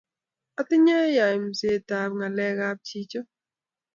Atinye 0.59 0.97
kaimset 1.15 1.87
ap 2.01 2.11
ng'alek 2.17 2.57
ap 2.69 2.77
chichotok. 2.87 3.27